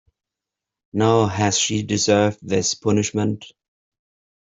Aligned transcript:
Now, 0.93 1.27
has 1.27 1.59
she 1.59 1.83
deserved 1.83 2.39
this 2.41 2.73
punishment? 2.73 3.45